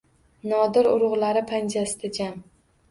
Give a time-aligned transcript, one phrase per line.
[0.53, 2.39] Nodir urug‘lari panjasida jam.